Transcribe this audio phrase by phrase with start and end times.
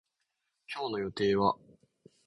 [0.73, 1.55] 今日の予定は